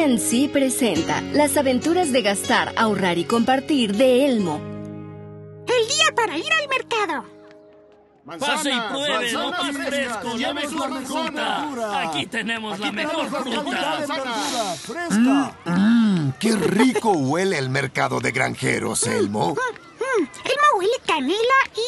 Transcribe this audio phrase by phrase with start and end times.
[0.00, 4.58] PNC presenta las aventuras de gastar, ahorrar y compartir de Elmo.
[5.68, 7.24] El día para ir al mercado.
[8.38, 12.00] Pase y pruebe lo más fresco, la mejor fruta.
[12.00, 14.06] Aquí tenemos la mejor fruta.
[15.10, 15.50] ¡Mmm!
[15.70, 19.54] Mm, ¡Qué rico huele el mercado de granjeros, Elmo!
[19.54, 21.80] Mm, Elmo huele canela y...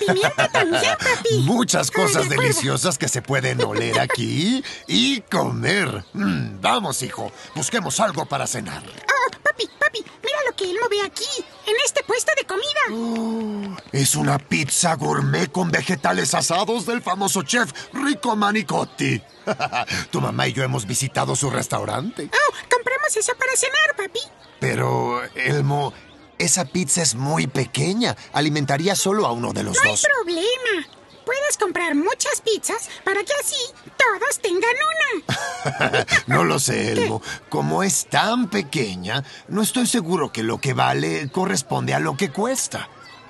[0.00, 0.06] Mm.
[0.06, 1.38] Pimienta también, papi.
[1.40, 6.04] Muchas cosas deliciosas que se pueden oler aquí y comer.
[6.12, 7.32] vamos, hijo.
[7.54, 8.82] Busquemos algo para cenar.
[8.84, 12.66] Oh, papi, papi, mira lo que Elmo ve aquí, en este puesto de comida.
[12.92, 19.20] Oh, es una pizza gourmet con vegetales asados del famoso chef Rico Manicotti.
[20.10, 22.30] tu mamá y yo hemos visitado su restaurante.
[22.32, 24.20] Oh, compramos eso para cenar, papi.
[24.60, 25.92] Pero, Elmo,
[26.38, 28.16] esa pizza es muy pequeña.
[28.32, 29.84] Alimentaría solo a uno de los dos.
[29.84, 30.86] No hay problema.
[31.24, 33.56] Puedes comprar muchas pizzas para que así
[33.98, 36.06] todos tengan una.
[36.26, 37.20] no lo sé, Elmo.
[37.50, 42.30] Como es tan pequeña, no estoy seguro que lo que vale corresponde a lo que
[42.30, 42.88] cuesta.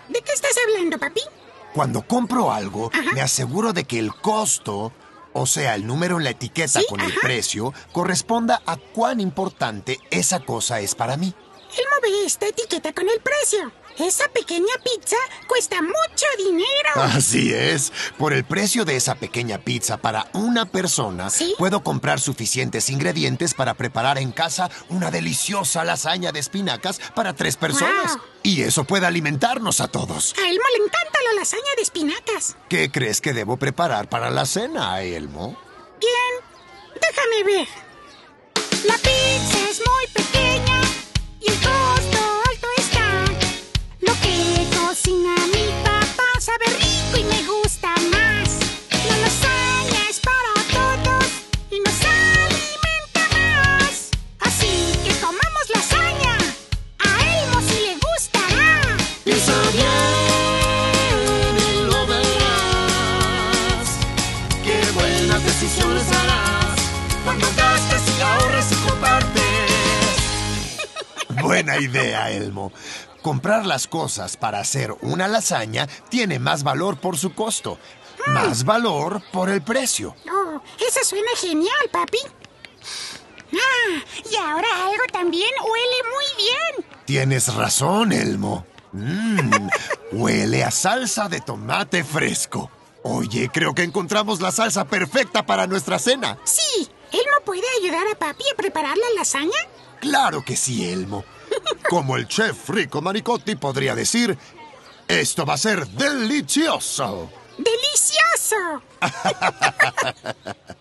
[0.09, 1.21] ¿De qué estás hablando, papi?
[1.75, 4.93] Cuando compro algo, me aseguro de que el costo,
[5.33, 10.41] o sea, el número en la etiqueta con el precio, corresponda a cuán importante esa
[10.41, 11.35] cosa es para mí.
[11.77, 13.71] Elmo ve esta etiqueta con el precio.
[13.99, 15.17] Esa pequeña pizza
[15.49, 16.95] cuesta mucho dinero.
[16.95, 17.93] Así es.
[18.17, 23.75] Por el precio de esa pequeña pizza para una persona, puedo comprar suficientes ingredientes para
[23.75, 28.19] preparar en casa una deliciosa lasaña de espinacas para tres personas.
[28.45, 30.35] Y eso puede alimentarnos a todos.
[30.39, 32.57] A Elmo le encanta la lasaña de espinacas.
[32.69, 35.59] ¿Qué crees que debo preparar para la cena, Elmo?
[35.99, 37.69] Bien, déjame ver.
[38.85, 40.68] La pizza es muy pequeña
[65.61, 66.81] decisiones harás
[67.25, 69.43] cuando gastes y ahorres y compartes.
[71.43, 72.73] Buena idea, Elmo.
[73.23, 77.77] Comprar las cosas para hacer una lasaña tiene más valor por su costo,
[78.29, 80.15] más valor por el precio.
[80.31, 82.19] Oh, eso suena genial, papi.
[83.53, 86.87] Ah, y ahora algo también huele muy bien.
[87.05, 88.65] Tienes razón, Elmo.
[88.93, 89.69] Mmm,
[90.13, 92.71] huele a salsa de tomate fresco.
[93.11, 96.39] Oye, creo que encontramos la salsa perfecta para nuestra cena.
[96.45, 99.57] Sí, ¿Elmo puede ayudar a papi a preparar la lasaña?
[99.99, 101.25] Claro que sí, Elmo.
[101.89, 104.37] Como el chef Rico Manicotti podría decir,
[105.09, 107.31] esto va a ser delicioso.
[107.57, 108.83] ¡Delicioso!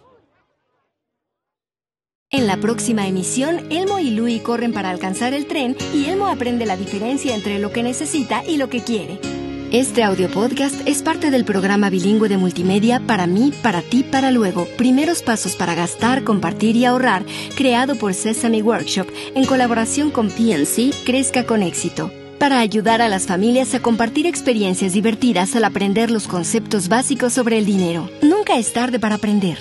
[2.29, 6.66] En la próxima emisión, Elmo y Louie corren para alcanzar el tren y Elmo aprende
[6.66, 9.36] la diferencia entre lo que necesita y lo que quiere.
[9.72, 14.31] Este audio podcast es parte del programa bilingüe de multimedia Para mí, para ti, para
[14.31, 14.66] luego.
[14.78, 17.25] Primeros pasos para gastar, compartir y ahorrar,
[17.57, 22.09] creado por Sesame Workshop en colaboración con PNC Crezca con éxito.
[22.39, 27.57] Para ayudar a las familias a compartir experiencias divertidas al aprender los conceptos básicos sobre
[27.57, 28.09] el dinero.
[28.22, 29.57] Nunca es tarde para aprender.